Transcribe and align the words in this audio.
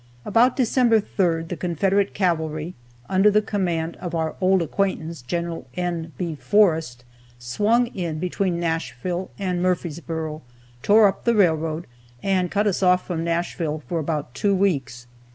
About 0.25 0.55
December 0.55 0.99
3rd, 0.99 1.49
the 1.49 1.55
Confederate 1.55 2.15
cavalry, 2.15 2.73
under 3.07 3.29
the 3.29 3.39
command 3.43 3.97
of 3.97 4.15
our 4.15 4.33
old 4.41 4.63
acquaintance, 4.63 5.21
Gen. 5.21 5.63
N. 5.77 6.11
B. 6.17 6.33
Forrest, 6.33 7.05
swung 7.37 7.85
in 7.85 8.17
between 8.17 8.59
Nashville 8.59 9.29
and 9.37 9.61
Murfreesboro, 9.61 10.41
tore 10.81 11.05
up 11.07 11.23
the 11.23 11.35
railroad, 11.35 11.85
and 12.23 12.49
cut 12.49 12.65
us 12.65 12.81
off 12.81 13.05
from 13.05 13.23
Nashville 13.23 13.83
for 13.87 13.99
about 13.99 14.33
two 14.33 14.55
weeks. 14.55 15.05